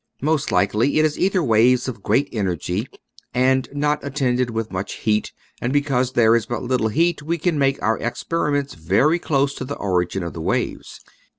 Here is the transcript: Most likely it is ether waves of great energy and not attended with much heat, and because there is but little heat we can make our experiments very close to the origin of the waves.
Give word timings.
Most 0.23 0.51
likely 0.51 0.97
it 0.97 1.05
is 1.05 1.19
ether 1.19 1.43
waves 1.43 1.87
of 1.87 2.01
great 2.01 2.27
energy 2.31 2.87
and 3.35 3.69
not 3.71 4.03
attended 4.03 4.49
with 4.49 4.71
much 4.71 4.93
heat, 4.93 5.31
and 5.61 5.71
because 5.71 6.13
there 6.13 6.35
is 6.35 6.47
but 6.47 6.63
little 6.63 6.87
heat 6.87 7.21
we 7.21 7.37
can 7.37 7.59
make 7.59 7.79
our 7.83 7.99
experiments 7.99 8.73
very 8.73 9.19
close 9.19 9.53
to 9.53 9.63
the 9.63 9.75
origin 9.77 10.23
of 10.23 10.33
the 10.33 10.41
waves. 10.41 11.01